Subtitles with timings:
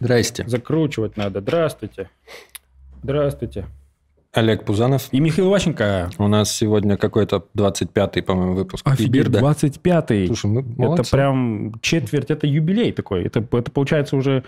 [0.00, 0.44] Здрасте.
[0.46, 1.40] Закручивать надо.
[1.40, 2.08] Здравствуйте.
[3.02, 3.66] Здравствуйте.
[4.32, 5.08] Олег Пузанов.
[5.12, 6.10] И Михаил Ващенко.
[6.18, 8.86] У нас сегодня какой-то 25-й, по-моему, выпуск.
[8.86, 9.40] Офигеть, Биберда.
[9.40, 10.26] 25-й.
[10.26, 11.10] Слушай, мы Это молодцы.
[11.10, 13.24] прям четверть, это юбилей такой.
[13.24, 14.44] Это, это получается уже...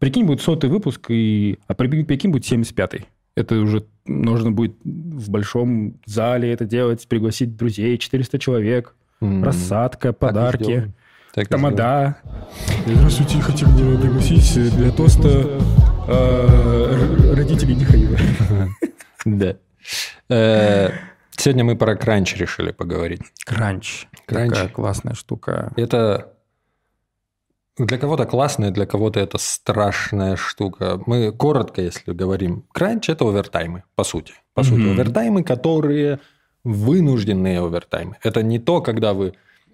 [0.00, 3.06] Прикинь, будет сотый выпуск, и, а при- прикинь, будет 75-й.
[3.36, 10.12] Это уже нужно будет в большом зале это делать, пригласить друзей, 400 человек, М, рассадка,
[10.12, 10.92] подарки.
[11.34, 12.16] Так тамада.
[12.86, 15.58] Здравствуйте, хотим бы пригласить для тоста
[16.08, 18.18] э, родителей Михаила.
[19.24, 19.56] Да.
[20.28, 20.90] Э,
[21.36, 23.22] Сегодня мы про кранч решили поговорить.
[23.46, 24.08] Кранч.
[24.26, 24.50] Кранч.
[24.50, 25.72] Такая классная штука.
[25.76, 26.34] Это
[27.78, 31.00] для кого-то классная, для кого-то это страшная штука.
[31.06, 34.34] Мы коротко, если говорим, кранч– это овертаймы, по сути.
[34.52, 36.20] По сути, овертаймы, которые
[36.62, 38.18] вынужденные овертаймы.
[38.22, 39.32] Это не то, когда вы...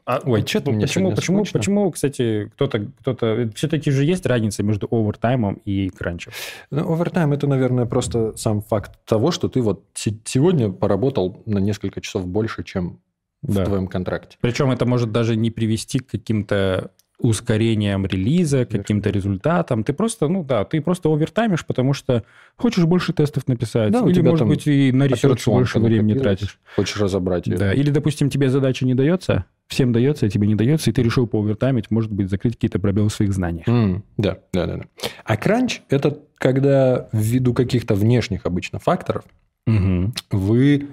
[0.09, 1.59] А Ой, чё-то мне почему, почему, скучно.
[1.61, 6.33] почему, кстати, кто-то, кто-то, все-таки же есть разница между овертаймом и кранчем.
[6.71, 11.59] Ну, овертайм– это, наверное, просто сам факт того, что ты вот се- сегодня поработал на
[11.59, 13.01] несколько часов больше, чем
[13.43, 13.65] Да.
[13.65, 14.39] в твоем контракте.
[14.41, 19.83] Причем это может даже не привести к каким-то ускорениям релиза, каким-то результатам.
[19.83, 22.23] Ты просто, ну да, ты просто овертаймишь, потому что
[22.57, 23.93] хочешь больше тестов написать.
[23.93, 26.61] Да, или, может быть, и на research больше времени тратишь.
[26.77, 27.57] Хочешь разобрать ее.
[27.59, 27.73] Да.
[27.73, 31.27] Или, допустим, тебе задача не дается, всем дается, а тебе не дается, и ты решил
[31.27, 33.67] поовертаймить, может быть, закрыть какие-то пробелы в своих знаниях.
[33.67, 34.85] М, да, да, да, да.
[35.25, 39.25] А crunch– это когда ввиду каких-то внешних обычно факторов
[39.67, 40.15] Мгм.
[40.31, 40.87] вы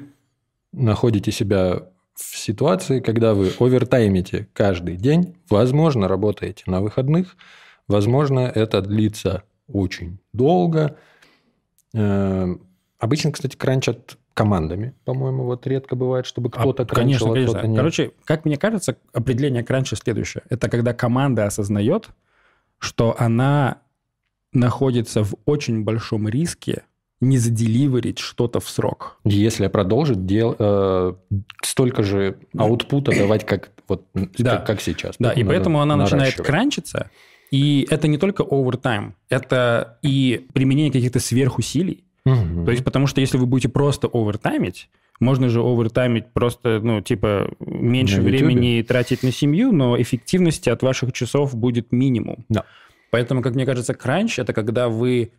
[0.74, 1.84] находите себя
[2.16, 7.36] в ситуации, когда вы овертаймите каждый день, возможно, работаете на выходных,
[7.88, 10.98] возможно, это длится очень долго.
[11.94, 12.56] Э,
[12.98, 17.54] Обычно, кстати, кранчат командами, по-моему, вот редко бывает, чтобы кто-то А, конечно, кранчил, а конечно.
[17.54, 17.78] кто-то нет.
[17.78, 20.44] Короче, как мне кажется, определение кранча следующее.
[20.50, 22.10] Это когда команда осознает,
[22.80, 23.82] что она
[24.54, 26.84] находится в очень большом риске
[27.22, 29.20] не заделиверить что-то в срок.
[29.24, 31.14] Если продолжит дел, э,
[31.64, 34.06] столько же аутпута давать, как, вот,
[34.38, 34.58] Да.
[34.58, 35.16] как, как сейчас.
[35.20, 37.10] Да, и поэтому она начинает кранчиться.
[37.52, 42.04] И это не только овертайм, это и применение каких-то сверхусилий.
[42.26, 42.66] Мгм.
[42.66, 44.90] То есть, потому что если вы будете просто овертаймить,
[45.20, 50.82] можно же овертаймить просто, ну, типа, меньше На времени тратить на семью, но эффективности от
[50.82, 52.46] ваших часов будет минимум.
[52.50, 52.66] Да.
[53.12, 55.32] Поэтому, как мне кажется, кранч– это когда вы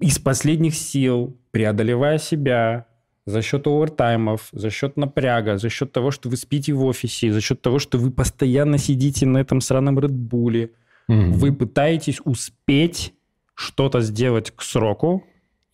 [0.00, 2.86] из последних сил, преодолевая себя,
[3.26, 7.40] за счет овертаймов, за счет напряга, за счет того, что вы спите в офисе, за
[7.40, 10.70] счет того, что вы постоянно сидите на этом сраном Редбуле,
[11.08, 11.32] Мгм.
[11.32, 13.12] вы пытаетесь успеть
[13.54, 15.24] что-то сделать к сроку,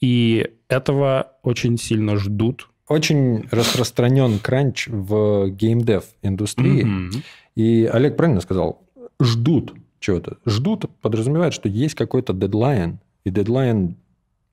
[0.01, 2.69] и этого очень сильно ждут.
[2.89, 6.83] Очень распространен кранч в геймдев индустрии.
[6.83, 7.23] Мгм.
[7.55, 8.83] И Олег правильно сказал,
[9.21, 10.39] ждут чего-то.
[10.45, 13.97] Ждут подразумевает, что есть какой-то дедлайн, и дедлайн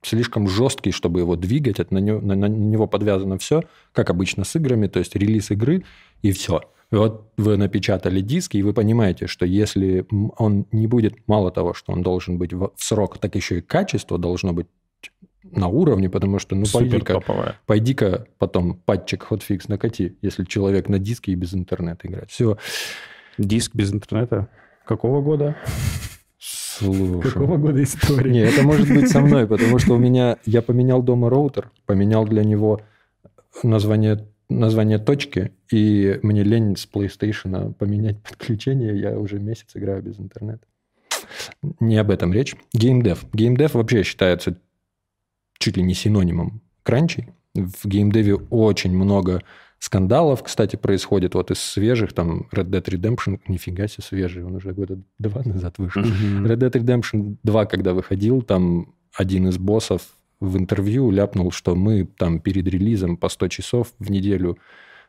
[0.02, 3.64] слишком жесткий, чтобы его двигать, это на него, на- на него подвязано все,
[3.94, 5.84] как обычно с играми, то есть релиз игры,
[6.22, 6.62] и все.
[6.92, 10.06] И вот вы напечатали диск, и вы понимаете, что если
[10.38, 14.18] он не будет, мало того, что он должен быть в срок, так еще и качество
[14.18, 14.68] должно быть
[15.44, 17.14] на уровне, потому что, ну, пойди-ка,
[17.66, 22.30] пойди-ка потом патчик хотфикс накати, если человек на диске и без интернета играет.
[22.30, 22.58] Все,
[23.38, 24.50] Диск без интернета.
[24.86, 25.56] Какого года?
[26.78, 27.58] Слушай.
[27.58, 28.32] года история?
[28.32, 30.38] Не, это может быть со мной, потому что у меня...
[30.46, 32.82] Я поменял дома роутер, поменял для него
[33.64, 40.20] название, название точки, и мне лень с PlayStation поменять подключение, я уже месяц играю без
[40.20, 40.66] интернета.
[41.80, 42.56] Не об этом речь.
[42.74, 43.26] Геймдев.
[43.34, 44.58] Геймдев вообще считается
[45.58, 47.30] чуть ли не синонимом кранчей.
[47.54, 49.42] В геймдеве очень много
[49.82, 51.34] скандалов, кстати, происходит.
[51.34, 55.80] Вот из свежих, там, Red Dead Redemption, нифига себе свежий, он уже года два назад
[55.80, 56.04] вышел.
[56.04, 56.46] Мгм.
[56.46, 60.04] Red Dead Redemption 2, когда выходил, там один из боссов
[60.40, 64.58] в интервью ляпнул, что мы там перед релизом по 100 часов в неделю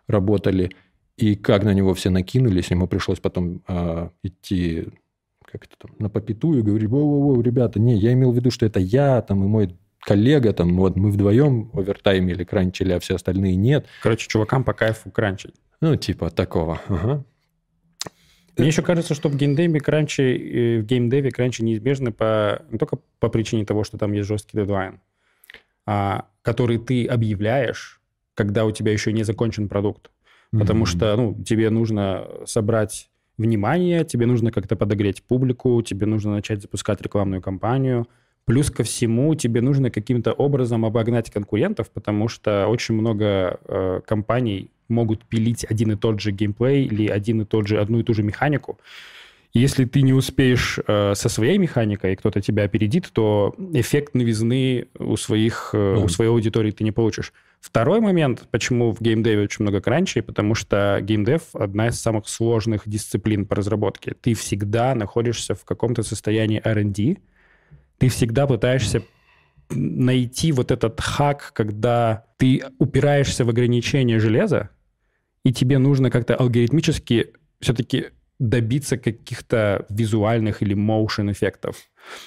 [0.07, 0.71] работали,
[1.19, 4.87] и как на него все накинулись, ему пришлось потом а, идти
[5.45, 8.65] как это там, на попиту и говорить, воу-воу, ребята, не, я имел в виду, что
[8.65, 13.57] это я там и мой коллега, там, вот мы вдвоем овертаймили, кранчили, а все остальные
[13.57, 13.87] нет.
[14.03, 15.55] Короче, чувакам по кайфу кранчить.
[15.81, 16.81] Ну, типа такого.
[16.89, 17.25] Ага.
[18.57, 22.99] Мне еще кажется, что в геймдеве кранчи, э, в геймдеве кранчи неизбежны по, не только
[23.19, 25.01] по причине того, что там есть жесткий дедлайн,
[25.87, 28.01] а, который ты объявляешь,
[28.35, 30.11] когда у тебя еще не закончен продукт.
[30.51, 30.87] Потому Мгм.
[30.87, 37.01] что ну, тебе нужно собрать внимание, тебе нужно как-то подогреть публику, тебе нужно начать запускать
[37.01, 38.07] рекламную кампанию.
[38.45, 44.71] Плюс ко всему, тебе нужно каким-то образом обогнать конкурентов, потому что очень много э, компаний
[44.89, 48.15] могут пилить один и тот же геймплей или один и тот же, одну и ту
[48.15, 48.79] же механику.
[49.55, 54.87] Если ты не успеешь э, со своей механикой, и кто-то тебя опередит, то эффект новизны
[54.99, 57.35] у, своих, э, у своей аудитории ты не получишь.
[57.61, 62.89] Второй момент, почему в геймдеве очень много кранчей, потому что геймдев— одна из самых сложных
[62.89, 64.15] дисциплин по разработке.
[64.21, 67.19] Ты всегда находишься в каком-то состоянии R&D,
[68.03, 69.05] ты всегда пытаешься
[69.71, 74.71] найти вот этот хак, когда ты упираешься в ограничение железа,
[75.45, 77.29] и тебе нужно как-то алгоритмически
[77.61, 78.07] все-таки
[78.41, 81.77] добиться каких-то визуальных или motion эффектов.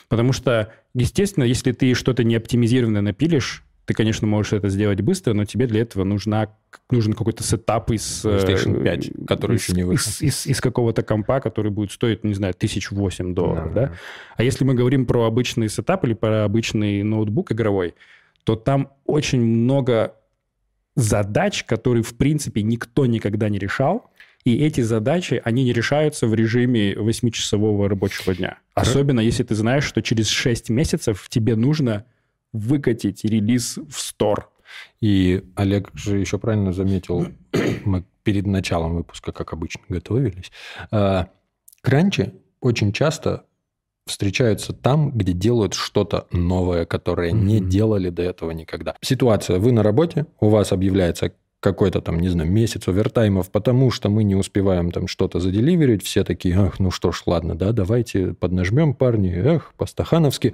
[0.08, 5.34] Потому что, естественно, если ты что-то не оптимизированное напилишь, ты, конечно, можешь это сделать быстро,
[5.34, 6.50] но тебе для этого нужна,
[6.90, 8.26] нужен какой-то setup из...
[8.26, 10.12] Э, PlayStation 5, который из, еще не вышел.
[10.12, 13.94] Из, из, из какого-то компа, который будет стоить, не знаю, тысяч восемь долларов, да, да?
[14.38, 17.94] А если мы говорим про обычный setup или про обычный ноутбук игровой,
[18.44, 20.16] то там очень много
[20.96, 24.10] задач, которые, в принципе, никто никогда не решал,
[24.46, 28.60] и эти задачи, они не решаются в режиме 8-часового рабочего дня.
[28.76, 32.06] Особенно если ты знаешь, что через 6 месяцев тебе нужно
[32.56, 34.50] выкатить релиз в стор.
[35.02, 37.28] И Олег же еще правильно заметил,
[37.86, 40.52] мы перед началом выпуска, как обычно, готовились.
[40.92, 41.30] А,
[41.82, 43.46] кранчи очень часто
[44.06, 47.44] встречаются там, где делают что-то новое, которое mm-hmm.
[47.44, 48.96] не делали до этого никогда.
[49.02, 54.10] Ситуация, вы на работе, у вас объявляется какой-то там, не знаю, месяц овертаймов, потому что
[54.10, 58.34] мы не успеваем там что-то заделиверить, все такие, ах, ну что ж, ладно, да, давайте
[58.34, 60.54] поднажмем, парни, эх, по-стахановски.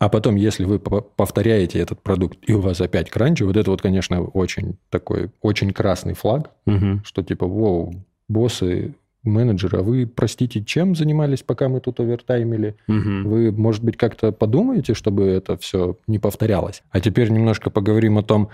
[0.00, 3.82] А потом, если вы повторяете этот продукт, и у вас опять кранчи, вот это вот,
[3.82, 7.02] конечно, очень такой, очень красный флаг, угу.
[7.04, 7.94] что типа, воу,
[8.26, 8.94] боссы,
[9.24, 12.76] менеджеры, а вы, простите, чем занимались, пока мы тут овертаймили?
[12.88, 13.28] Угу.
[13.28, 16.82] Вы, может быть, как-то подумаете, чтобы это все не повторялось?
[16.90, 18.48] А теперь немножко поговорим о том,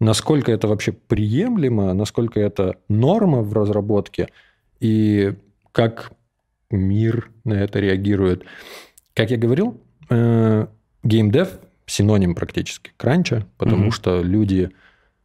[0.00, 4.28] насколько это вообще приемлемо, насколько это норма в разработке,
[4.80, 5.34] и
[5.70, 6.10] как
[6.68, 8.44] мир на это реагирует.
[9.14, 10.66] Как я говорил, э,
[11.02, 14.70] геймдев синоним практически кранча, потому mm что люди...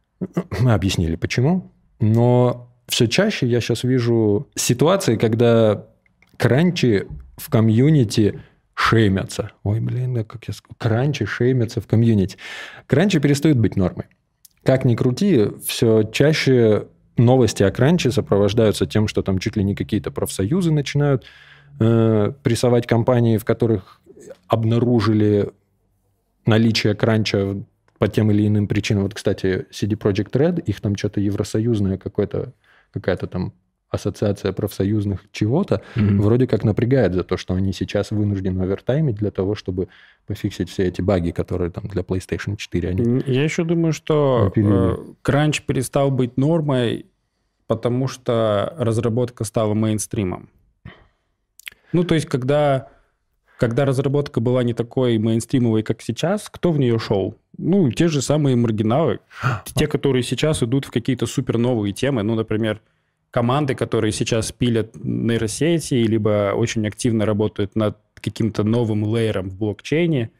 [0.60, 1.72] Мы объяснили, почему.
[2.00, 5.86] Но все чаще я сейчас вижу ситуации, когда
[6.36, 7.06] кранчи
[7.36, 8.40] в комьюнити
[8.74, 9.52] шеймятся.
[9.62, 10.54] Ой, блин, да как я...
[10.78, 12.36] Кранчи шеймятся в комьюнити.
[12.86, 14.06] Кранчи перестают быть нормой.
[14.62, 19.74] Как ни крути, все чаще новости о кранче сопровождаются тем, что там чуть ли не
[19.74, 21.24] какие-то профсоюзы начинают
[21.80, 24.00] э, прессовать компании, в которых
[24.48, 25.50] обнаружили
[26.46, 27.62] наличие кранча
[27.98, 29.04] по тем или иным причинам.
[29.04, 32.52] Вот, кстати, CD Project Red, их там что-то евросоюзное какое-то,
[32.92, 33.52] какая-то там
[33.88, 36.20] ассоциация профсоюзных чего-то, mm-hmm.
[36.20, 39.88] вроде как напрягает за то, что они сейчас вынуждены овертаймить для того, чтобы
[40.26, 43.22] пофиксить все эти баги, которые там для PlayStation 4 они...
[43.26, 47.06] Я еще думаю, что э, кранч перестал быть нормой,
[47.66, 50.50] потому что разработка стала мейнстримом.
[51.92, 52.88] Ну, то есть, когда,
[53.58, 57.36] когда разработка была не такой мейнстримовой, как сейчас, кто в нее шел?
[57.58, 59.20] Ну, те же самые маргиналы.
[59.74, 62.22] Те, которые сейчас идут в какие-то супер новые темы.
[62.22, 62.80] Ну, например,
[63.30, 70.30] команды, которые сейчас пилят нейросети, либо очень активно работают над каким-то новым лейером в блокчейне,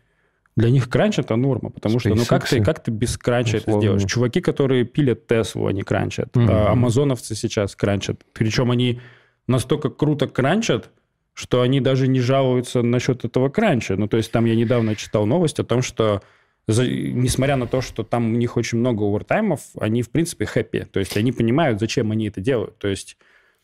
[0.57, 3.79] для них кранч это норма, потому что ну как ты, как ты без кранча Условно.
[3.79, 4.11] это сделаешь?
[4.11, 6.35] Чуваки, которые пилят Теслу, они кранчат.
[6.35, 6.47] Угу.
[6.49, 8.23] А амазоновцы сейчас кранчат.
[8.33, 9.01] Причем они
[9.47, 10.91] настолько круто кранчат,
[11.37, 13.97] что они даже не жалуются насчет этого кранча.
[13.97, 16.23] Ну, то есть там я недавно читал новость о том, что
[16.67, 20.87] за, несмотря на то, что там у них очень много овертаймов, они, в принципе, хэппи.
[20.91, 22.79] То есть они понимают, зачем они это делают.
[22.79, 23.19] То есть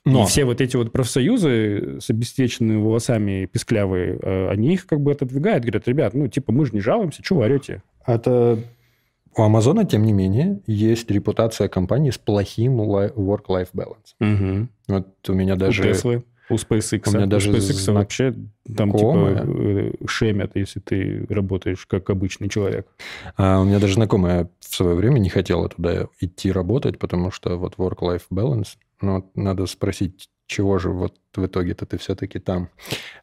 [0.05, 0.25] но.
[0.25, 5.13] И все вот эти вот профсоюзы с обесцвеченными волосами песклявые, э, они их как бы
[5.13, 7.83] отодвигают, говорят, ребят, ну, типа, мы же не жалуемся, что вы орете?
[8.05, 8.59] Это
[9.37, 14.15] у Амазона, тем не менее, есть репутация компании с плохим work-life balance.
[14.21, 14.69] Угу.
[14.89, 15.83] Вот у меня даже...
[15.83, 16.25] У Теслы.
[16.53, 17.03] У SpaceX.
[17.07, 17.97] У меня даже у SpaceX знак...
[17.97, 18.35] вообще
[18.77, 22.87] там типа э, шемят, если ты работаешь как обычный человек.
[23.37, 27.57] А у меня даже знакомая в свое время не хотела туда идти работать, потому что
[27.57, 32.69] вот work-life balance, ну, надо спросить, чего же вот в итоге-то ты все-таки там.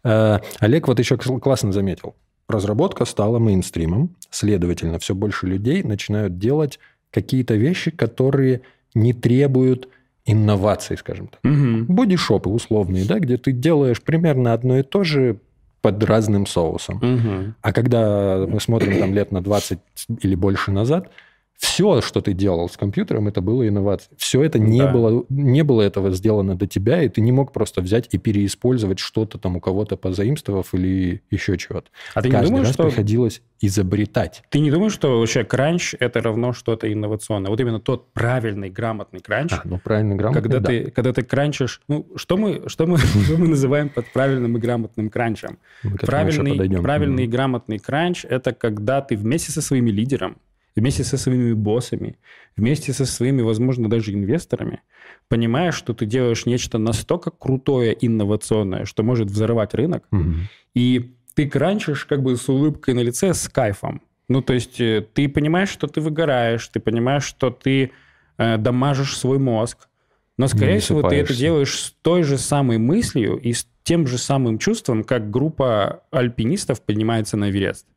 [0.04, 2.16] А, Олег вот еще классно заметил.
[2.48, 6.80] Разработка стала мейнстримом, следовательно, все больше людей начинают делать
[7.12, 8.62] какие-то вещи, которые
[8.96, 9.88] не требуют
[10.32, 11.40] инноваций, скажем так.
[11.44, 11.94] Угу.
[11.94, 15.40] Бодишопы условные, да, где ты делаешь примерно одно и то же
[15.82, 16.98] под разным соусом.
[16.98, 17.54] Угу.
[17.62, 19.80] А когда мы смотрим там лет на 20
[20.22, 21.10] или больше назад,
[21.60, 24.16] все, что ты делал с компьютером, это было инновацией.
[24.18, 24.92] Все это не, Да.
[24.94, 29.00] было, не было этого сделано до тебя, и ты не мог просто взять и переиспользовать
[29.00, 31.90] что-то там у кого-то позаимствовав или еще чего-то.
[32.14, 34.42] А ты не Каждый думаешь, раз что приходилось изобретать.
[34.50, 37.50] Ты не думаешь, что вообще кранч это равно что-то инновационное?
[37.50, 40.68] Вот именно тот правильный, грамотный кранч, А, ну, правильно, грамотно, когда, да.
[40.70, 41.82] ты, когда ты кранчишь...
[41.90, 45.58] Ну, что мы, что, мы, что мы называем под правильным и грамотным кранчем?
[46.00, 50.38] Правильный, правильный и грамотный кранч– это когда ты вместе со своими лидером,
[50.76, 52.18] вместе со своими боссами,
[52.56, 54.82] вместе со своими, возможно, даже инвесторами,
[55.28, 60.48] понимаешь, что ты делаешь нечто настолько крутое, инновационное, что может взорвать рынок, Мгм.
[60.74, 64.02] и ты кранчишь как бы с улыбкой на лице, с кайфом.
[64.28, 67.92] Ну, то есть э, ты понимаешь, что ты выгораешь, ты понимаешь, что ты
[68.38, 69.88] э, дамажишь свой мозг,
[70.38, 74.08] но, скорее Не всего, ты это делаешь с той же самой мыслью и с тем
[74.08, 77.88] же самым чувством, как группа альпинистов поднимается на Эверест.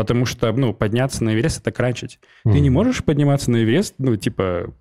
[0.00, 2.20] Потому что, ну, подняться на Эверест– это кранчить.
[2.44, 4.72] Ты не можешь подниматься на Эверест, ну, типа,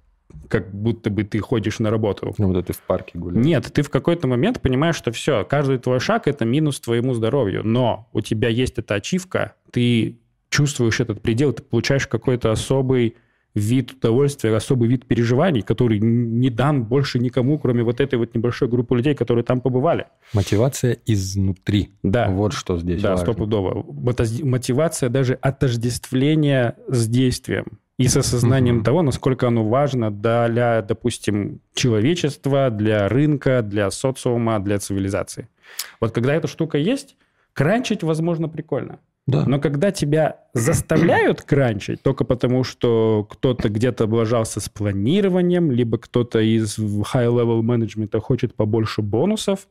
[0.47, 2.33] как будто бы ты ходишь на работу.
[2.37, 3.45] Ну, вот ты в парке гуляешь.
[3.45, 7.65] Нет, ты в какой-то момент понимаешь, что все, каждый твой шаг– это минус твоему здоровью.
[7.65, 13.17] Но у тебя есть эта ачивка, ты чувствуешь этот предел, ты получаешь какой-то особый
[13.55, 18.67] вид удовольствия, особый вид переживаний, который не дан больше никому, кроме вот этой вот небольшой
[18.67, 20.05] группы людей, которые там побывали.
[20.33, 21.89] Мотивация изнутри.
[22.03, 22.29] Да.
[22.29, 23.25] Вот что здесь Да, важно.
[23.25, 23.85] стопудово.
[24.43, 27.65] Мотивация даже отождествления с действием
[27.97, 28.83] и с осознанием Мгм.
[28.85, 35.47] того, насколько оно важно для, допустим, человечества, для рынка, для социума, для цивилизации.
[35.99, 37.15] Вот когда эта штука есть,
[37.53, 38.99] кранчить, возможно, прикольно.
[39.29, 39.45] Да.
[39.45, 46.39] Но когда тебя заставляют кранчить только потому, что кто-то где-то облажался с планированием, либо кто-то
[46.39, 49.67] из high-level менеджмента хочет побольше бонусов,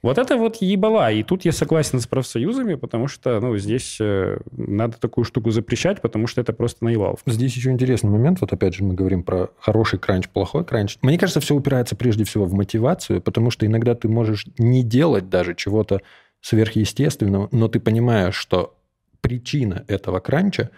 [0.00, 1.10] вот это вот ебала.
[1.10, 6.00] И тут я согласен с профсоюзами, потому что ну, здесь э, надо такую штуку запрещать,
[6.00, 7.30] потому что это просто наебаловка.
[7.30, 8.40] Здесь еще интересный момент.
[8.40, 10.98] Вот опять же мы говорим про хороший кранч, плохой кранч.
[11.02, 15.28] Мне кажется, все упирается прежде всего в мотивацию, потому что иногда ты можешь не делать
[15.28, 16.00] даже чего-то
[16.40, 18.77] сверхъестественного, но ты понимаешь, что
[19.20, 20.70] причина этого кранча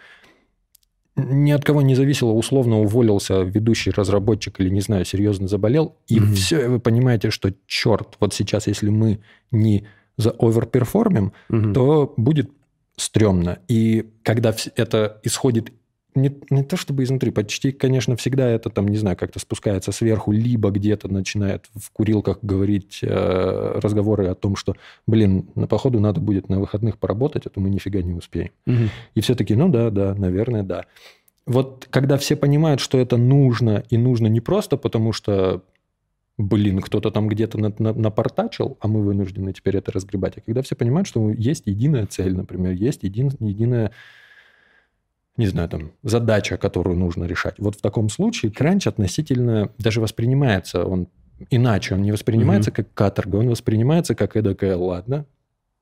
[1.16, 6.20] ни от кого не зависело, условно уволился ведущий разработчик или, не знаю, серьезно заболел, и
[6.20, 6.34] Мгм.
[6.34, 9.20] все, вы понимаете, что черт, вот сейчас, если мы
[9.50, 11.74] не за оверперформим, Мгм.
[11.74, 12.50] то будет
[12.96, 13.58] стрёмно.
[13.68, 15.72] И когда это исходит
[16.14, 20.32] не, не то чтобы изнутри, почти, конечно, всегда это там, не знаю, как-то спускается сверху,
[20.32, 24.74] либо где-то начинает в курилках говорить э, разговоры о том, что,
[25.06, 28.50] блин, на походу надо будет на выходных поработать, а то мы нифига не успеем.
[28.66, 28.90] Мгм.
[29.14, 30.86] И все таки ну да, да, наверное, да.
[31.46, 35.64] Вот когда все понимают, что это нужно, и нужно не просто потому, что,
[36.38, 40.62] блин, кто-то там где-то на- на- напортачил, а мы вынуждены теперь это разгребать, а когда
[40.62, 43.92] все понимают, что есть единая цель, например, есть един, единая,
[45.36, 47.54] не знаю, там, задача, которую нужно решать.
[47.58, 51.08] Вот в таком случае кранч относительно даже воспринимается, он
[51.48, 55.24] иначе, он не воспринимается как каторга, он воспринимается как эдакое, ладно,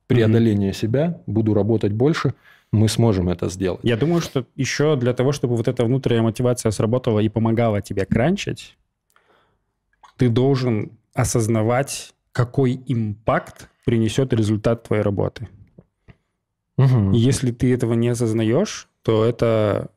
[0.06, 2.34] преодоление себя, буду работать больше,
[2.70, 3.80] мы сможем это сделать.
[3.82, 8.04] Я думаю, что еще для того, чтобы вот эта внутренняя мотивация сработала и помогала тебе
[8.04, 8.76] кранчить,
[10.16, 15.48] ты должен осознавать, какой импакт принесет результат твоей работы.
[16.76, 19.90] И если ты этого не осознаешь, то это...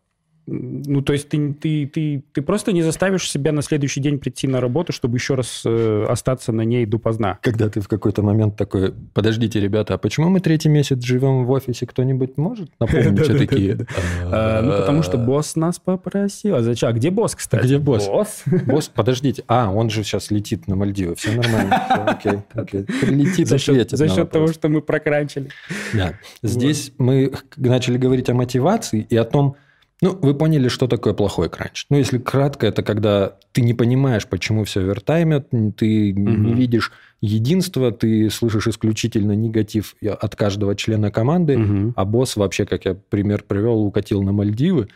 [0.48, 4.48] Ну, то есть ты, ты, ты, ты просто не заставишь себя на следующий день прийти
[4.48, 7.38] на работу, чтобы еще раз э, остаться на ней допоздна.
[7.42, 11.52] Когда ты в какой-то момент такой, подождите, ребята, а почему мы третий месяц живем в
[11.52, 13.22] офисе, кто-нибудь может напомнить?
[13.24, 13.78] Все такие...
[14.24, 16.56] А, ну, потому что босс нас попросил.
[16.56, 16.90] А зачем?
[16.90, 17.64] А где босс, кстати?
[17.64, 18.08] Где босс?
[18.08, 18.44] Босс?
[18.66, 19.44] Босс, подождите.
[19.48, 21.16] А, он же сейчас летит на Мальдивы.
[21.16, 21.76] Все нормально.
[21.76, 22.84] Окей, окей.
[22.84, 25.50] Прилетит, За счет, ответит за счет того, что мы прокранчили.
[25.94, 26.16] Да.
[26.42, 29.56] Здесь мы начали говорить о мотивации и о том,
[30.02, 31.86] ну, вы поняли, что такое плохой кранч.
[31.90, 36.56] Ну, если кратко, это когда ты не понимаешь, почему все вертаймят, ты не Мгм.
[36.56, 36.92] видишь
[37.22, 41.94] единства, ты слышишь исключительно негатив от каждого члена команды, Мгм.
[41.96, 44.88] а босс вообще, как я пример привел, укатил на Мальдивы,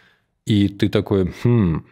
[0.46, 1.86] и ты такой, хм,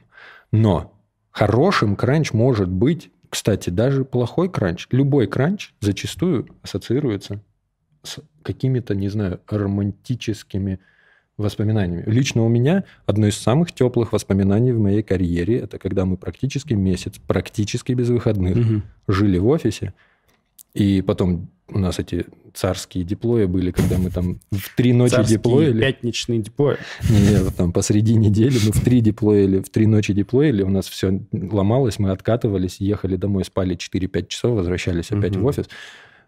[0.51, 0.93] но
[1.32, 7.41] хорошим кранч может быть, кстати, даже плохой кранч, любой кранч зачастую ассоциируется
[8.03, 10.79] с какими-то, не знаю, романтическими
[11.37, 12.03] воспоминаниями.
[12.05, 16.73] Лично у меня одно из самых теплых воспоминаний в моей карьере, это когда мы практически
[16.73, 18.83] месяц, практически без выходных, Мгм.
[19.07, 19.93] жили в офисе,
[20.73, 25.37] и потом у нас эти царские диплои были, когда мы там в три ночи Царские
[25.39, 25.79] диплоили.
[25.79, 26.77] пятничные диплои.
[27.09, 30.69] Не, не, вот там посреди недели мы в три диплоили, в три ночи диплоили, у
[30.69, 35.41] нас все ломалось, мы откатывались, ехали домой, спали 4-5 часов, возвращались опять Мгм.
[35.43, 35.65] в офис.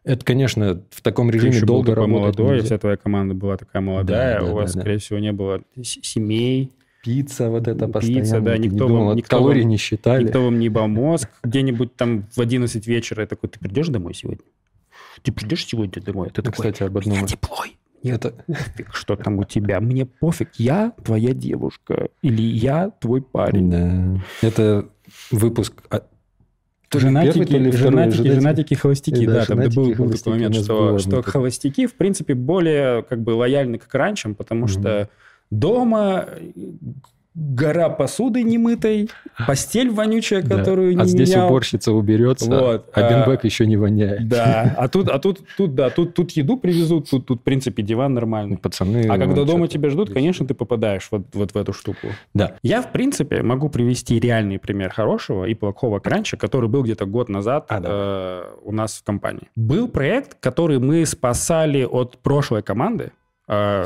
[0.06, 2.66] Это, конечно, в таком Ты режиме еще был долго работать молодой, нельзя.
[2.68, 4.82] вся твоя команда была такая молодая, Да, да, у вас, да, да.
[4.82, 6.72] скорее всего, не было семей,
[7.04, 8.42] Пицца вот это Пицца, постоянно.
[8.42, 10.24] да, ты не никто думал, вам- никто калорий вам- не считали.
[10.24, 11.30] Никто вам не ебал мозг.
[11.44, 14.44] Где-нибудь там в 11 вечера я такой, ты придешь домой сегодня?
[15.22, 16.30] Ты придешь сегодня домой?
[16.30, 17.28] Ты Ну, такой, кстати, об «У меня одном.
[17.28, 17.78] теплой.
[18.04, 18.32] Это...
[18.48, 19.80] Пофиг, что там у тебя.
[19.82, 20.50] Мне пофиг.
[20.58, 22.10] Я твоя девушка.
[22.24, 23.70] Или я твой парень.
[23.72, 24.24] Да.
[24.42, 24.88] Это
[25.32, 25.74] выпуск...
[26.90, 28.40] то первый, Женатики, то ли второй, женатики, женатики.
[28.40, 29.26] женатики, холостяки.
[29.26, 33.04] Да, Да, там женатики, был, был холостяки такой момент, что, что холостяки, в принципе, более
[33.04, 34.68] как бы лояльны к ранчам, потому Мгм.
[34.70, 35.10] что
[35.52, 36.26] дома
[37.36, 39.10] гора посуды немытой,
[39.46, 40.58] постель вонючая, Да.
[40.58, 41.48] которую не А здесь менял.
[41.48, 44.28] уборщица уберется, Вот, а а- бенбэк еще не воняет.
[44.28, 47.84] Да, а тут, а тут, тут, да, тут, тут еду привезут, тут, тут, в принципе,
[47.84, 48.58] диван нормальный.
[48.58, 49.06] Пацаны...
[49.10, 52.08] А когда дома тебя ждут, конечно, ты попадаешь вот, вот в эту штуку.
[52.34, 52.56] Да.
[52.64, 57.28] Я, в принципе, могу привести реальный пример хорошего и плохого кранча, который был где-то год
[57.28, 57.98] назад А, давай.
[58.00, 59.50] э, у нас в компании.
[59.58, 63.12] Был проект, который мы спасали от прошлой команды.
[63.48, 63.86] Э,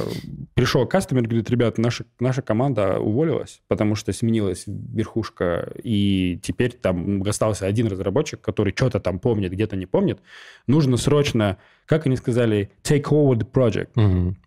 [0.54, 7.22] пришел кастомер, говорит, ребят, наша, наша команда уволилась, потому что сменилась верхушка, и теперь там
[7.24, 10.20] остался один разработчик, который что-то там помнит, где-то не помнит.
[10.68, 13.92] Нужно срочно, как они сказали, take over the project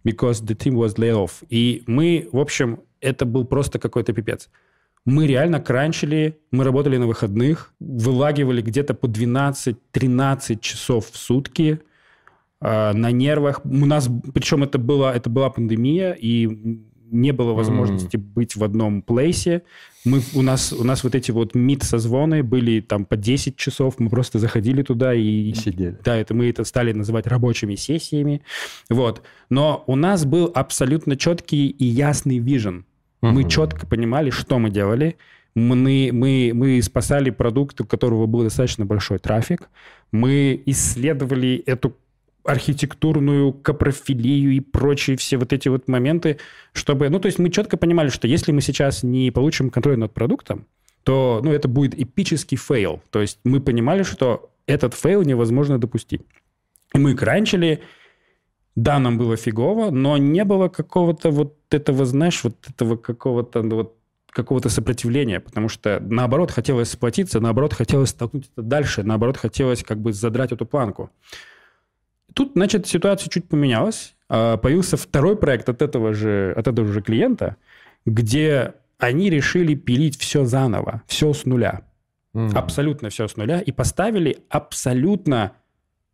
[0.05, 1.45] because the team was laid off.
[1.51, 4.49] И мы, в общем, это был просто какой-то пипец.
[5.05, 11.81] Мы реально кранчили, мы работали на выходных, вылагивали где-то по 12-13 часов в сутки
[12.63, 13.61] на нервах.
[13.65, 16.49] У нас, причем это, было, это была пандемия, и
[17.11, 19.63] не было возможности быть в одном плейсе.
[20.05, 24.09] Мы, у, нас, у нас вот эти вот мид-созвоны были там по 10 часов, мы
[24.09, 25.99] просто заходили туда и И сидели.
[26.05, 28.41] да, это мы это стали называть рабочими сессиями.
[28.89, 29.23] Вот.
[29.51, 32.87] Но у нас был абсолютно четкий и ясный vision.
[33.21, 33.49] Мы Мгм.
[33.49, 35.17] четко понимали, что мы делали.
[35.55, 39.69] Мы, мы, мы спасали продукт, у которого был достаточно большой трафик.
[40.13, 41.95] Мы исследовали эту
[42.45, 46.39] архитектурную копрофилию и прочие все вот эти вот моменты,
[46.73, 47.09] чтобы...
[47.09, 50.67] Ну, то есть мы четко понимали, что если мы сейчас не получим контроль над продуктом,
[51.05, 53.03] то ну, это будет эпический fail.
[53.11, 56.23] То есть мы понимали, что этот fail невозможно допустить.
[56.95, 57.83] И мы кранчили,
[58.75, 63.77] да, нам было фигово, но не было какого-то вот этого, знаешь, вот этого какого-то ну,
[63.77, 63.97] вот
[64.31, 70.01] какого-то сопротивления, потому что наоборот хотелось сплотиться, наоборот хотелось столкнуть это дальше, наоборот хотелось как
[70.01, 71.11] бы задрать эту планку.
[72.35, 74.15] Тут, значит, ситуация чуть поменялась.
[74.29, 77.57] А, Появился второй проект от этого же, от этого же клиента,
[78.07, 81.83] где они решили пилить все заново, все с нуля.
[82.33, 82.57] Мгм.
[82.57, 83.61] Абсолютно все с нуля.
[83.61, 85.53] И поставили абсолютно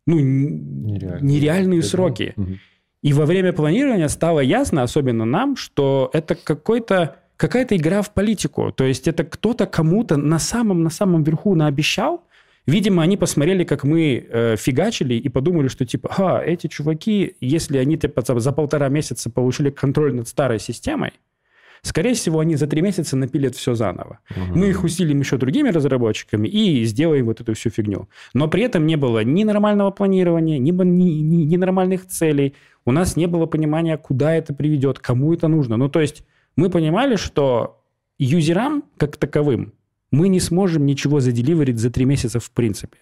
[0.05, 1.25] ну, Нереально.
[1.25, 2.33] нереальные Это- сроки.
[2.35, 2.59] Мгм.
[3.01, 8.73] И во время планирования стало ясно, особенно нам, что это какой-то какая-то игра в политику.
[8.73, 12.25] То есть это кто-то кому-то на самом на самом верху наобещал.
[12.69, 17.77] Видимо, они посмотрели, как мы э, фигачили, и подумали, что типа, а, эти чуваки, если
[17.77, 21.11] они типа, за, за полтора месяца получили контроль над старой системой,
[21.81, 24.19] скорее всего, они за три месяца напилят все заново.
[24.29, 24.59] Мгм.
[24.59, 28.07] Мы их усилим еще другими разработчиками и сделаем вот эту всю фигню.
[28.33, 32.53] Но при этом не было ни нормального планирования, ни, ни, ни- ни нормальных целей.
[32.85, 35.77] У нас не было понимания, куда это приведет, кому это нужно.
[35.77, 36.23] Ну, то есть
[36.55, 37.81] мы понимали, что
[38.19, 39.73] юзерам, как таковым,
[40.11, 42.97] мы не сможем ничего заделиверить за три месяца в принципе.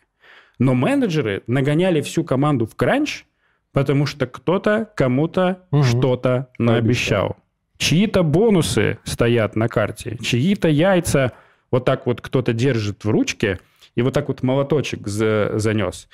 [0.59, 3.25] Но менеджеры нагоняли всю команду в кранч,
[3.73, 5.83] потому что кто-то кому-то Мгм.
[5.83, 7.37] что-то наобещал.
[7.77, 11.33] Чьи-то бонусы стоят на карте, чьи-то яйца
[11.71, 13.59] вот так вот кто-то держит в ручке
[13.95, 16.07] и вот так вот молоточек за- занес.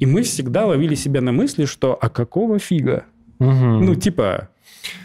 [0.00, 3.04] И мы всегда ловили себя на мысли, что а какого фига?
[3.38, 3.84] Мгм.
[3.84, 4.48] Ну, типа...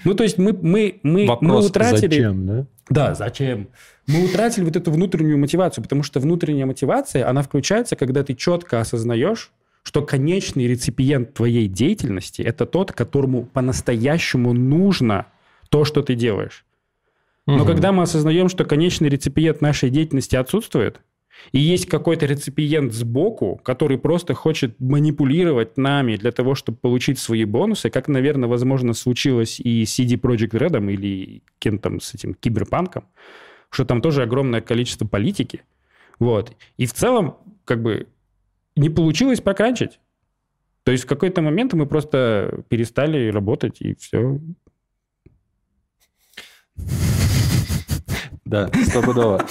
[0.06, 2.08] Ну, то есть мы, мы, мы, мы Вопрос, утратили...
[2.16, 2.66] зачем, да?
[2.90, 3.68] Да, зачем?
[4.08, 8.80] Мы утратили вот эту внутреннюю мотивацию, потому что внутренняя мотивация, она включается, когда ты четко
[8.80, 9.52] осознаешь,
[9.84, 15.28] что конечный реципиент твоей деятельности– это тот, которому по-настоящему нужно
[15.70, 16.66] то, что ты делаешь.
[17.46, 17.66] Но Мгм.
[17.68, 21.00] когда мы осознаем, что конечный реципиент нашей деятельности отсутствует,
[21.52, 27.46] и есть какой-то реципиент сбоку, который просто хочет манипулировать нами для того, чтобы получить свои
[27.46, 32.34] бонусы, как, наверное, возможно, случилось и с CD Projekt Red или кем там с этим
[32.34, 33.06] киберпанком,
[33.70, 35.64] что там тоже огромное количество политики.
[36.20, 36.56] Вот.
[36.78, 38.08] И в целом, как бы,
[38.76, 40.00] не получилось прокранчить.
[40.84, 44.40] То есть в какой-то момент мы просто перестали работать, и все.
[48.46, 49.46] Да, стопудово.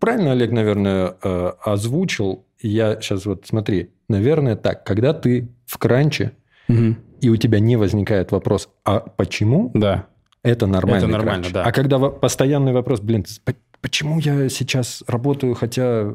[0.00, 2.44] Правильно Олег, наверное, э, озвучил.
[2.60, 3.90] Я сейчас вот смотри.
[4.08, 4.84] Наверное, так.
[4.84, 6.32] Когда ты в кранче,
[6.68, 10.06] и у тебя не возникает вопрос, а почему, Да.
[10.42, 11.04] это нормально.
[11.04, 11.64] Это нормально, да.
[11.64, 13.24] А когда постоянный вопрос, блин,
[13.80, 16.14] почему я сейчас работаю, хотя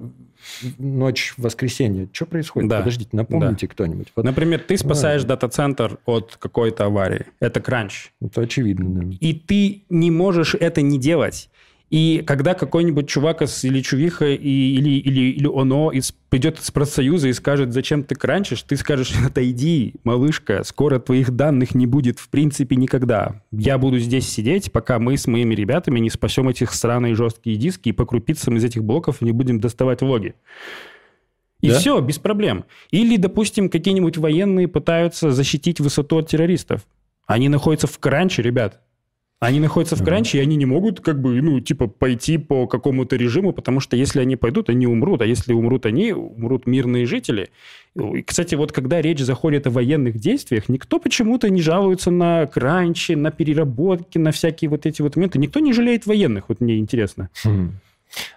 [0.77, 2.07] ночь воскресенья.
[2.11, 2.69] Что происходит?
[2.69, 2.79] Да.
[2.79, 4.11] Подождите, напомните кто-нибудь.
[4.15, 7.25] Вот Например, ты спасаешь дата-центр от какой-то аварии.
[7.39, 8.11] Это кранч.
[8.21, 9.15] это очевидно, да.
[9.19, 11.49] И ты не можешь это не делать.
[11.93, 16.71] И когда какой-нибудь чувак из- или чувиха и, или, или, или оно из, придет из
[16.71, 22.17] профсоюза и скажет, зачем ты кранчишь, ты скажешь, отойди, малышка, скоро твоих данных не будет
[22.17, 23.43] в принципе никогда.
[23.51, 27.89] Я буду здесь сидеть, пока мы с моими ребятами не спасем этих сраные жесткие диски
[27.89, 30.33] и по крупицам из этих блоков не будем доставать логи.
[31.61, 31.77] И Да?
[31.77, 32.65] все, без проблем.
[32.89, 36.87] Или, допустим, какие-нибудь военные пытаются защитить высоту от террористов.
[37.27, 38.81] Они находятся в кранче, ребят.
[39.43, 43.17] Они находятся в кранче, и они не могут, как бы, ну, типа, пойти по какому-то
[43.17, 45.21] режиму, потому что если они пойдут, они умрут.
[45.21, 47.49] А если умрут они, умрут мирные жители.
[47.95, 53.13] И, кстати, вот когда речь заходит о военных действиях, никто почему-то не жалуется на кранчи,
[53.13, 55.39] на переработки, на всякие вот эти вот моменты.
[55.39, 57.29] Никто не жалеет военных, вот мне интересно.
[57.43, 57.79] Хм.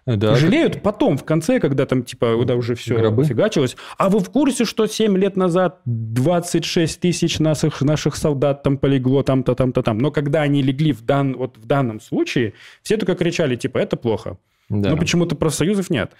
[0.06, 3.24] Да, Жалеют потом, в конце, когда там, типа, когда уже все Гробы?
[3.24, 3.76] фигачилось.
[3.98, 9.22] А вы в курсе, что 7 лет назад 26 тысяч наших, наших солдат там полегло
[9.22, 9.98] там-то, там-то, там.
[9.98, 13.96] Но когда они легли в, дан, вот в данном случае, все только кричали, типа, это
[13.96, 14.38] плохо.
[14.68, 14.90] да.
[14.90, 16.12] Но почему-то профсоюзов нет.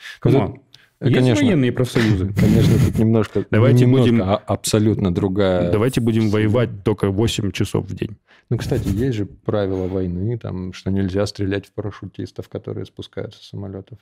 [1.01, 1.45] Есть конечно.
[1.45, 2.33] военные профсоюзы?
[2.33, 5.71] Конечно, тут немножко, Давайте немножко, будем- а абсолютно другая.
[5.71, 8.17] Давайте будем воевать только 8 часов в день.
[8.49, 13.49] Ну, кстати, есть же правила войны, там, что нельзя стрелять в парашютистов, которые спускаются с
[13.49, 13.99] самолетов.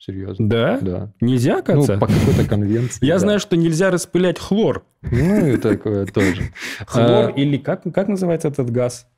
[0.00, 0.48] Серьезно.
[0.48, 0.78] Да?
[0.80, 1.12] Да.
[1.20, 1.98] Нельзя, Ну, кататься?
[1.98, 3.04] по какой-то конвенции.
[3.04, 3.18] Я да.
[3.18, 4.84] знаю, что нельзя распылять хлор.
[5.02, 6.42] Ну, и такое тоже.
[6.86, 9.08] Хлор А, или как, как называется этот газ?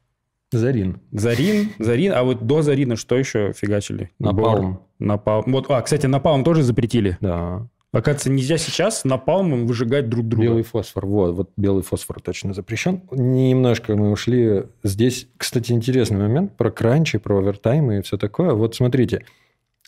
[0.53, 1.01] Зарин.
[1.13, 4.11] Зарин, зарин, а вот до зарина что еще фигачили?
[4.19, 4.81] Напалм.
[4.99, 5.45] Напалм.
[5.47, 7.17] Вот, а, кстати, напалм тоже запретили.
[7.21, 7.69] Да.
[7.93, 10.45] Оказывается, нельзя сейчас напалмом выжигать друг друга.
[10.47, 11.07] Белый фосфор.
[11.07, 13.03] Вот, вот белый фосфор точно запрещен.
[13.11, 14.65] Немножко мы ушли.
[14.85, 18.53] Здесь, кстати, интересный момент про кранчи, про овертаймы и все такое.
[18.53, 19.25] Вот смотрите,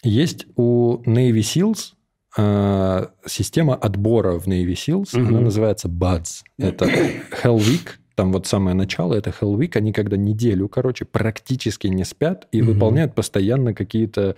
[0.03, 1.93] есть у Navy SEALs
[2.37, 5.11] э, система отбора в Navy SEALs.
[5.15, 5.45] Она Мгм.
[5.45, 6.43] называется BUDS.
[6.59, 7.89] Это Hell Week.
[8.15, 9.77] Там вот самое начало, это Hell Week.
[9.77, 12.73] Они когда неделю, короче, практически не спят и Мгм.
[12.73, 14.37] выполняют постоянно какие-то...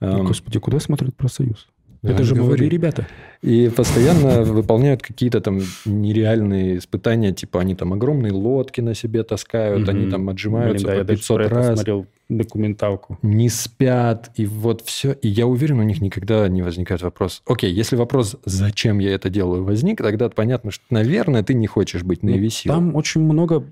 [0.00, 1.68] эм, Господи, куда смотрит профсоюз?
[2.02, 2.68] Да, Это же говорю.
[2.68, 3.06] ребята.
[3.42, 9.88] И постоянно выполняют какие-то там нереальные испытания, типа они там огромные лодки на себе таскают,
[9.88, 11.84] они там отжимаются по даже 500 про это раз,
[12.36, 13.18] документалку.
[13.22, 15.12] не спят, и вот все.
[15.12, 17.42] И я уверен, у них никогда не возникает вопрос.
[17.46, 22.02] Окей, если вопрос, зачем я это делаю, возник, тогда понятно, что, наверное, ты не хочешь
[22.02, 22.68] быть на Ну, EVC.
[22.68, 23.64] Там очень много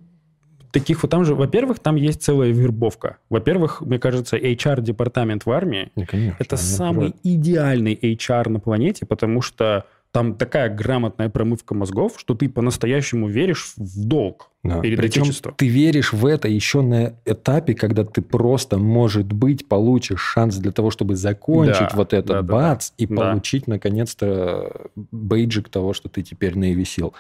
[0.72, 3.18] таких вот там же, во-первых, там есть целая вербовка.
[3.28, 9.42] Во-первых, мне кажется, HR-департамент в армии Ну, конечно, Это самый идеальный HR на планете, потому
[9.42, 14.80] что там такая грамотная промывка мозгов, что ты по-настоящему веришь в долг Да.
[14.80, 15.54] перед Причем Отечеством.
[15.56, 20.72] ты веришь в это еще на этапе, когда ты просто, может быть, получишь шанс для
[20.72, 23.14] того, чтобы закончить Да, вот этот да, да, бац и да.
[23.14, 27.12] получить, наконец-то, бейджик того, что ты теперь SEAL.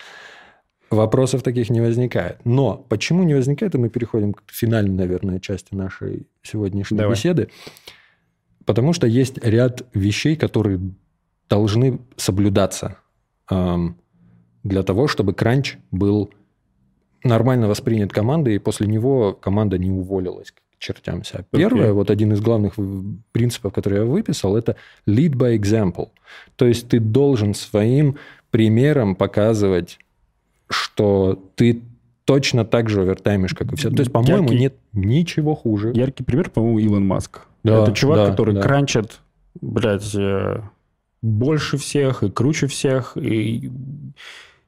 [0.90, 2.38] Вопросов таких не возникает.
[2.44, 7.14] Но почему не возникает, и мы переходим к финальной, наверное, части нашей сегодняшней Давай.
[7.14, 7.48] беседы.
[8.64, 10.80] Потому что есть ряд вещей, которые
[11.50, 12.96] должны соблюдаться
[13.50, 13.96] эм,
[14.62, 16.30] для того, чтобы кранч был
[17.24, 21.44] нормально воспринят командой, и после него команда не уволилась к чертям вся.
[21.50, 21.92] Первое, Окей.
[21.92, 26.08] вот один из главных в- принципов, который я выписал, это lead by example.
[26.56, 28.16] То есть ты должен своим
[28.50, 29.98] примером показывать,
[30.68, 31.82] что ты
[32.24, 33.90] точно так же овертаймишь, как и все.
[33.90, 35.92] То есть, по-моему, Яркий- нет ничего хуже.
[35.94, 37.40] Яркий пример, по-моему, Илон Маск.
[37.64, 38.62] Да, Это чувак, да, который да.
[38.62, 39.20] кранчит,
[39.60, 40.62] блядь, э,
[41.22, 43.16] больше всех и круче всех.
[43.16, 43.70] И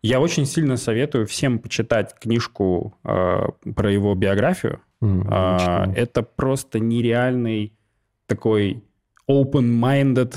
[0.02, 4.80] я очень сильно советую всем почитать книжку э, про его биографию.
[5.02, 5.92] А, читал.
[5.96, 7.72] это просто нереальный
[8.26, 8.84] такой
[9.28, 10.36] open-minded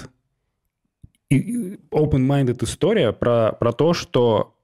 [1.32, 4.55] open-minded история про, про то, что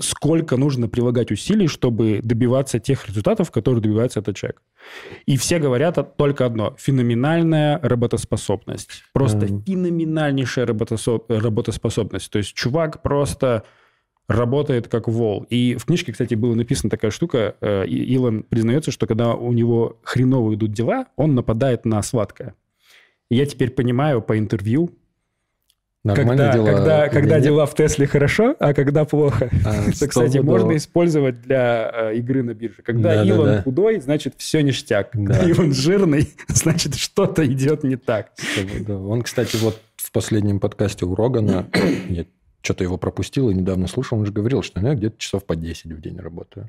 [0.00, 4.60] сколько нужно прилагать усилий, чтобы добиваться тех результатов, которые добивается этот человек.
[5.26, 6.74] И все говорят только одно.
[6.78, 9.04] Феноменальная работоспособность.
[9.12, 9.62] Просто Эм.
[9.62, 12.30] феноменальнейшая работосо- работоспособность.
[12.30, 13.62] То есть чувак просто
[14.28, 15.46] работает как вол.
[15.50, 17.54] И в книжке, кстати, была написана такая штука.
[17.60, 22.54] э, Илон признается, что когда у него хреново идут дела, он нападает на сладкое.
[23.30, 24.90] Я теперь понимаю по интервью,
[26.04, 27.44] Нормально когда, дела когда, когда нет?
[27.44, 29.50] дела в Тесле хорошо, а когда плохо.
[29.64, 32.82] А, Это, кстати, можно использовать для э, игры на бирже.
[32.82, 33.62] Когда Да, да, Илон да.
[33.62, 35.10] худой, значит, все ништяк.
[35.12, 35.34] Да.
[35.34, 38.32] Когда Илон жирный, значит, что-то идет не так.
[38.80, 38.98] Да.
[38.98, 41.68] Он, кстати, вот в последнем подкасте у Рогана,
[42.08, 42.24] я
[42.62, 45.86] что-то его пропустил и недавно слушал, он же говорил, что я где-то часов по 10
[45.86, 46.68] в день работаю.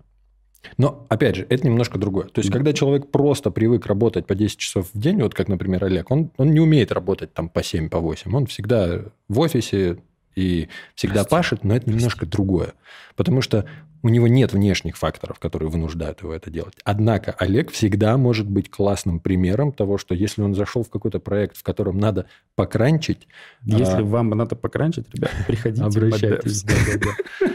[0.78, 2.26] Но, опять же, это немножко другое.
[2.26, 2.58] То есть, Да.
[2.58, 6.32] когда человек просто привык работать по 10 часов в день, вот как, например, Олег, он,
[6.38, 8.34] он не умеет работать там по 7, по 8.
[8.36, 9.98] Он всегда в офисе
[10.36, 11.30] и всегда Прости.
[11.32, 12.74] пашет, но это немножко другое.
[13.16, 13.66] Потому что
[14.02, 16.74] у него нет внешних факторов, которые вынуждают его это делать.
[16.84, 21.56] Однако Олег всегда может быть классным примером того, что если он зашел в какой-то проект,
[21.56, 23.28] в котором надо покранчить,
[23.64, 25.84] Если а, вам надо покранчить, ребят, приходите.
[25.84, 26.66] Обращайтесь.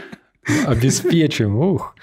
[0.65, 1.95] Обеспечим, ух.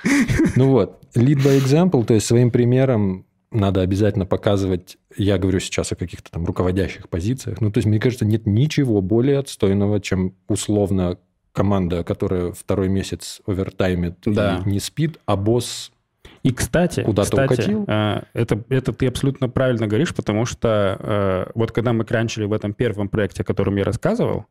[0.57, 5.93] Ну вот, lead by example, то есть своим примером надо обязательно показывать, я говорю сейчас
[5.93, 10.35] о каких-то там руководящих позициях, ну то есть мне кажется, нет ничего более отстойного, чем
[10.49, 11.19] условно
[11.53, 14.63] команда, которая второй месяц овертаймит Да.
[14.65, 15.91] и не спит, а босс...
[16.47, 17.85] И, кстати, Куда-то кстати, укатил?
[17.89, 22.53] э, это, это ты абсолютно правильно говоришь, потому что э, вот когда мы кранчили в
[22.53, 24.45] этом первом проекте, о котором я рассказывал,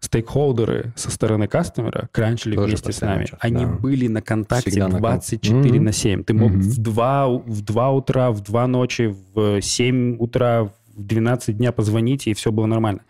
[0.00, 3.24] стейкхолдеры со стороны кастомера кранчили Тоже вместе с нами.
[3.26, 3.72] час, Они да.
[3.72, 6.24] были на контакте Всегда на кон- 24 на 7.
[6.24, 6.60] Ты мог Мгм.
[6.60, 12.26] в 2, в 2 утра, в 2 ночи, в 7 утра, в 12 дня позвонить,
[12.26, 13.00] и все было нормально.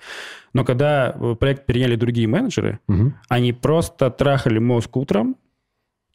[0.52, 3.14] Но когда э, проект переняли другие менеджеры, Мгм.
[3.28, 5.36] они просто трахали мозг утром,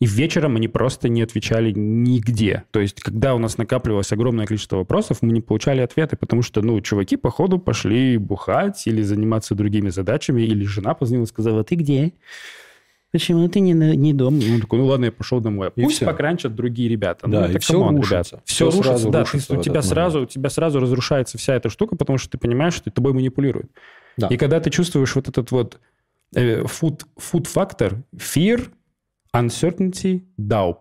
[0.01, 2.63] и вечером они просто не отвечали нигде.
[2.71, 6.61] То есть, когда у нас накапливалось огромное количество вопросов, мы не получали ответы, потому что,
[6.63, 11.75] ну, чуваки, походу, пошли бухать или заниматься другими задачами, или жена позвонила и сказала, ты
[11.75, 12.13] где?
[13.11, 14.39] Почему ты не, не дома?
[14.41, 15.71] Ну, такой, ну ладно, я пошел домой.
[15.75, 16.05] И Пусть всё.
[16.07, 17.27] покранчат другие ребята.
[17.27, 18.35] Да, ну, и это всё come on, рушится.
[18.37, 18.43] ребят.
[18.45, 19.19] Все Всё рушится, сразу да.
[19.19, 19.85] рушится ты- у, тебя момент.
[19.85, 23.69] сразу, у тебя сразу разрушается вся эта штука, потому что ты понимаешь, что тобой манипулируют.
[24.17, 24.27] Да.
[24.29, 25.79] И когда ты чувствуешь вот этот вот
[26.35, 28.69] э, FUD, FUD фактор, fear,
[29.36, 30.78] uncertainty, doubt,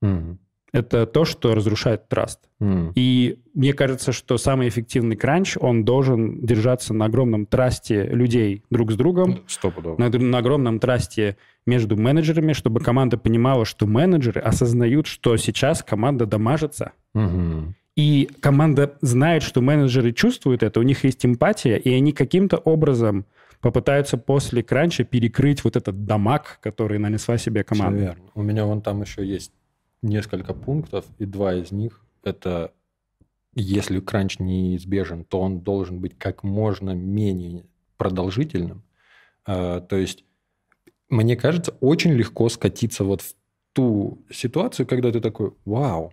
[0.00, 0.38] Мгм.
[0.72, 2.40] это то, что разрушает trust.
[2.60, 2.92] Мгм.
[2.94, 8.62] И мне кажется, что самый эффективный crunch, он должен держаться на огромном trust е людей
[8.70, 9.96] друг с другом, Стопудово.
[9.98, 15.82] на, на огромном trust е между менеджерами, чтобы команда понимала, что менеджеры осознают, что сейчас
[15.82, 17.74] команда дамажится, Мгм.
[17.96, 23.24] и команда знает, что менеджеры чувствуют это, у них есть эмпатия, и они каким-то образом
[23.60, 27.98] попытаются после кранча перекрыть вот этот дамаг, который нанесла себе команда.
[27.98, 28.30] верно.
[28.34, 29.52] У меня вон там еще есть
[30.02, 32.72] несколько пунктов, и два из них это
[33.54, 37.64] если кранч неизбежен, то он должен быть как можно менее
[37.96, 38.84] продолжительным.
[39.44, 40.24] А, То есть,
[41.08, 43.34] мне кажется, очень легко скатиться вот в
[43.72, 46.12] ту ситуацию, когда ты такой, вау,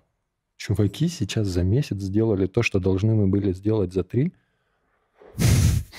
[0.58, 4.34] чуваки сейчас за месяц сделали то, что должны мы были сделать за три.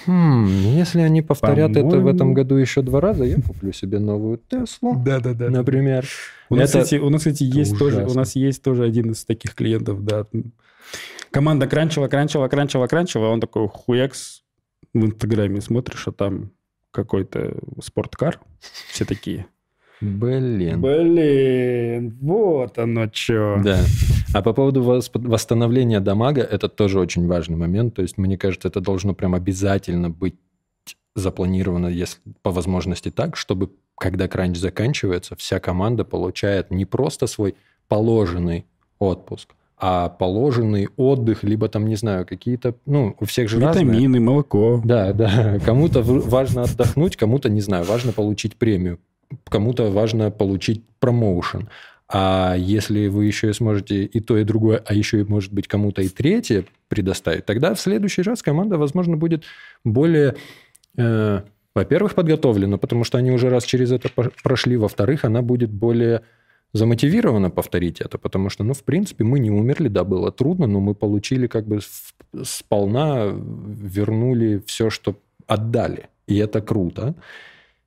[0.06, 3.98] Хм, если они повторят это в По-моему- этом году еще два раза, я куплю себе
[3.98, 5.50] новую Теслу, Да-да-да.
[5.50, 6.06] например.
[6.48, 8.20] У нас, Это- кстати, у нас, кстати, есть тоже, у ужасно.
[8.20, 10.26] нас есть тоже один из таких клиентов, да.
[11.30, 14.42] Команда кранчила, кранчила, кранчила, кранчила, а он такой хуякс
[14.94, 16.50] в Инстаграме смотришь, а там
[16.92, 18.40] какой-то спорткар.
[18.88, 19.46] Все такие.
[20.00, 20.80] Блин.
[20.82, 23.60] Блин, вот оно что.
[23.64, 23.80] Да.
[24.34, 27.94] А по поводу вос- восстановления дамага, это тоже очень важный момент.
[27.94, 30.34] То есть, мне кажется, это должно прям обязательно быть
[31.14, 37.54] запланировано, если по возможности так, чтобы когда кранч заканчивается, вся команда получает не просто свой
[37.88, 38.66] положенный
[38.98, 43.84] отпуск, а положенный отдых, либо там, не знаю, какие-то, ну, у всех же разные.
[43.86, 44.82] Витамины, молоко.
[44.84, 45.58] Да, да.
[45.64, 48.98] Кому-то важно отдохнуть, кому-то, не знаю, важно получить премию,
[49.48, 51.68] кому-то важно получить промоушен.
[52.08, 56.08] А если вы еще сможете и то, и другое, а еще может быть, кому-то и
[56.08, 59.42] третье предоставить, тогда в следующий раз команда, возможно, будет
[59.84, 60.36] более,
[60.96, 61.40] э,
[61.74, 64.08] во-первых, подготовлена, потому что они уже раз через это
[64.42, 66.22] прошли, во-вторых, она будет более
[66.72, 70.78] замотивирована повторить это, потому что, ну, в принципе, мы не умерли, да, было трудно, но
[70.80, 71.80] мы получили как бы
[72.44, 76.08] сполна, вернули все, что отдали.
[76.26, 77.14] И это круто.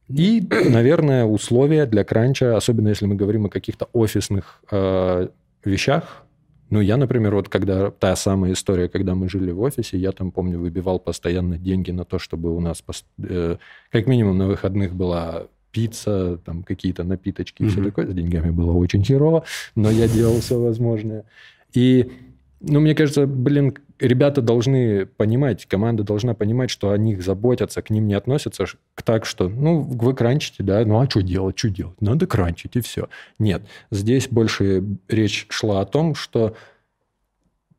[0.09, 5.27] И, наверное, условия для кранча, особенно если мы говорим о каких-то офисных э,
[5.63, 6.23] вещах.
[6.71, 10.31] Ну, я, например, вот когда та самая история, когда мы жили в офисе, я там,
[10.31, 12.83] помню, выбивал постоянно деньги на то, чтобы у нас
[13.23, 13.57] э,
[13.91, 17.89] как минимум на выходных была пицца, там какие-то напиточки и все Мгм.
[17.89, 18.07] такое.
[18.07, 19.43] С деньгами было очень херово,
[19.75, 21.25] но я делал все возможное.
[21.73, 22.11] И,
[22.59, 27.89] ну, мне кажется, блин, ребята должны понимать, команда должна понимать, что о них заботятся, к
[27.89, 31.69] ним не относятся к так, что, ну, вы кранчите, да, ну, а что делать, что
[31.69, 32.01] делать?
[32.01, 33.09] Надо кранчить, и все.
[33.37, 36.55] Нет, здесь больше речь шла о том, что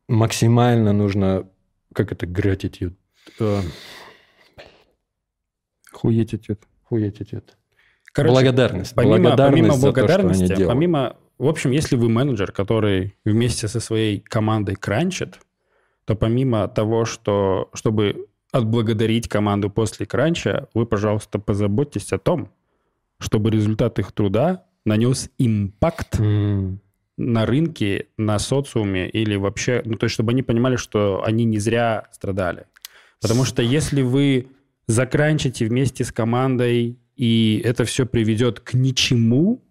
[0.07, 1.47] максимально нужно,
[1.93, 2.93] как это, gratitude,
[3.39, 3.61] э,
[5.91, 6.63] Хуеть идет.
[6.89, 7.43] хуетitude.
[8.13, 8.93] Короче, благодарность.
[8.95, 10.67] Помимо, благодарность помимо за то, что они благодарности, делают.
[10.67, 11.15] помимо...
[11.37, 15.39] В общем, если вы менеджер, который вместе со своей командой кранчит,
[16.05, 22.49] то помимо того, что чтобы отблагодарить команду после кранча, вы, пожалуйста, позаботьтесь о том,
[23.19, 26.81] чтобы результат их труда нанес импакт М,
[27.17, 31.59] на рынке, на социуме или вообще, ну, то есть, чтобы они понимали, что они не
[31.59, 32.65] зря страдали.
[33.21, 34.47] Потому что если вы
[34.87, 39.61] закранчите вместе с командой, и это все приведет к ничему,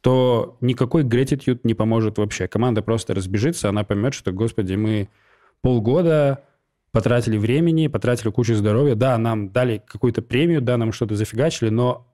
[0.00, 2.48] то никакой gratitude не поможет вообще.
[2.48, 5.08] Команда просто разбежится, она поймет, что, господи, мы
[5.64, 6.40] полгода
[6.92, 12.06] потратили времени, потратили кучу здоровья, да, нам дали какую-то премию, да, нам что-то зафигачили, но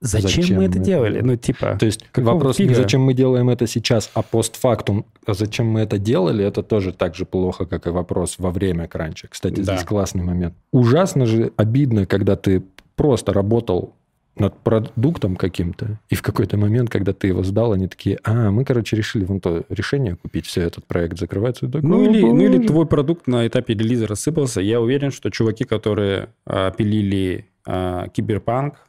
[0.00, 1.20] Зачем, зачем мы это делали?
[1.20, 1.76] Ну, типа...
[1.78, 2.68] То есть вопрос фига?
[2.68, 6.92] не зачем мы делаем это сейчас, а постфактум, а зачем мы это делали, это тоже
[6.92, 9.26] так же плохо, как и вопрос во время кранча.
[9.28, 9.74] Кстати, да.
[9.74, 10.54] здесь классный момент.
[10.70, 12.62] Ужасно же обидно, когда ты
[12.94, 13.96] просто работал
[14.40, 18.64] над продуктом каким-то, и в какой-то момент, когда ты его сдал, они такие, а, мы,
[18.64, 21.68] короче, решили вон то решение купить, все, этот проект закрывается.
[21.68, 24.60] Так, ну, или, ну или твой продукт на этапе релиза рассыпался.
[24.60, 28.88] Я уверен, что чуваки, которые а, пилили а, Киберпанк,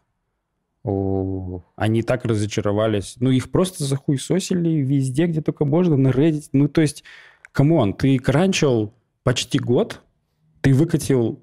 [0.83, 3.15] о, они так разочаровались.
[3.19, 6.49] Ну, их просто захуесосили везде, где только можно, на Reddit.
[6.53, 7.03] Ну, то есть,
[7.51, 10.01] come on, ты кранчил почти год,
[10.61, 11.41] ты выкатил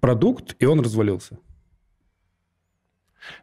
[0.00, 1.38] продукт, и он развалился.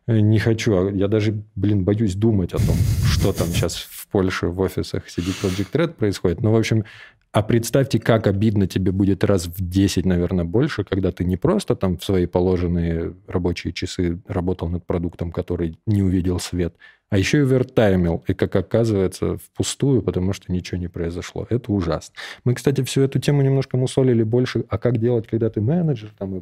[0.07, 0.75] Э, не хочу.
[0.75, 5.07] А я даже, блин, боюсь думать о том, что там сейчас в Польше в офисах
[5.07, 6.41] CD Project Red происходит.
[6.41, 6.85] Ну, в общем,
[7.33, 11.77] а представьте, как обидно тебе будет раз в 10, наверное, больше, когда ты не просто
[11.77, 16.75] там в свои положенные рабочие часы работал над продуктом, который не увидел свет,
[17.09, 21.47] а еще и вертаймил, и, как оказывается, впустую, потому что ничего не произошло.
[21.49, 22.15] Это ужасно.
[22.43, 26.37] Мы, кстати, всю эту тему немножко мусолили больше, а как делать, когда ты менеджер, там,
[26.37, 26.41] и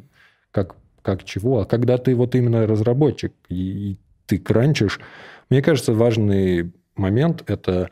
[0.49, 4.99] как, как чего, а когда ты вот именно разработчик, и, и ты кранчишь.
[5.49, 7.89] Мне кажется, важный момент– это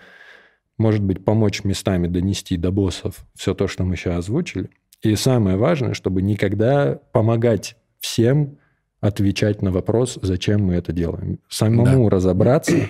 [0.77, 4.69] может быть, помочь местами донести до боссов все то, что мы сейчас озвучили.
[5.01, 8.57] И самое важное, чтобы никогда помогать всем
[8.99, 11.39] отвечать на вопрос, зачем мы это делаем.
[11.49, 12.15] Самому да.
[12.15, 12.89] разобраться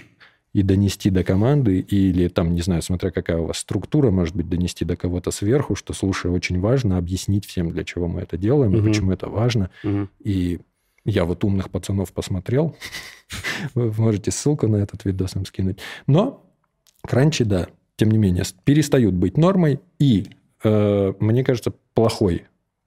[0.58, 4.50] и донести до команды, или там, не знаю, смотря какая у вас структура, может быть,
[4.50, 8.74] донести до кого-то сверху, что, слушай, очень важно объяснить всем, для чего мы это делаем,
[8.74, 8.80] угу.
[8.80, 9.70] и почему это важно.
[9.84, 10.08] Угу.
[10.24, 10.60] И
[11.06, 12.76] я вот умных пацанов посмотрел.
[13.76, 15.78] Вы можете ссылку на этот видос им скинуть.
[16.08, 16.43] Но
[17.04, 19.80] кранчи, да, тем не менее, перестают быть нормой.
[20.00, 20.26] И,
[20.63, 22.46] э, мне кажется, плохой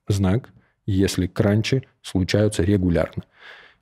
[0.09, 0.51] знак,
[0.87, 3.23] если кранчи случаются регулярно.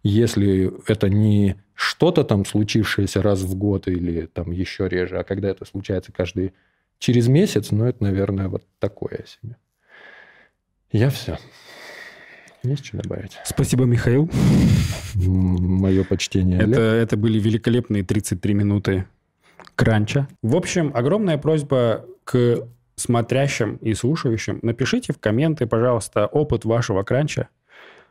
[0.03, 5.49] Если это не что-то там случившееся раз в год или там еще реже, а когда
[5.49, 6.53] это случается каждый
[6.99, 9.57] через месяц, ну, это, наверное, вот такое себе.
[10.91, 11.39] Я все.
[12.65, 13.39] Есть что добавить?
[13.45, 14.29] Спасибо, Михаил.
[15.15, 16.59] Мое почтение.
[16.59, 19.07] Это, это были великолепные 33 минуты
[19.77, 20.27] кранча.
[20.43, 24.59] В общем, огромная просьба к смотрящим и слушающим.
[24.63, 27.49] Напишите в комменты, пожалуйста, опыт вашего кранча.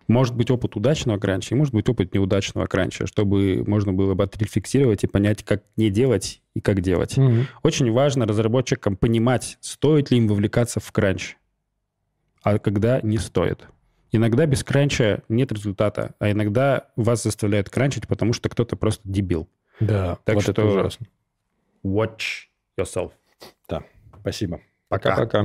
[0.08, 4.24] Может быть, опыт удачного кранча, и может быть, опыт неудачного кранча, чтобы можно было бы
[4.24, 7.18] отрефлексировать и понять, как не делать и как делать.
[7.18, 7.46] Угу.
[7.64, 11.36] Очень важно разработчикам понимать, стоит ли им вовлекаться в кранч,
[12.42, 13.68] а когда не стоит.
[14.12, 19.50] Иногда без кранча нет результата, а иногда вас заставляют кранчить, потому что кто-то просто дебил.
[19.82, 21.06] Да, так вот что это ужасно.
[21.84, 22.48] watch
[22.80, 23.12] yourself.
[23.68, 23.84] Да,
[24.22, 24.62] спасибо.
[24.88, 25.26] Пока-пока.